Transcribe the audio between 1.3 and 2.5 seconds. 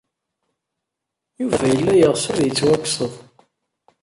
Yuba yella yeɣs ad